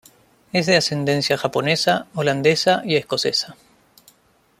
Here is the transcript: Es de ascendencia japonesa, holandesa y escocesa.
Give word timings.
Es 0.51 0.65
de 0.65 0.75
ascendencia 0.77 1.37
japonesa, 1.37 2.07
holandesa 2.15 2.81
y 2.85 2.95
escocesa. 2.95 3.55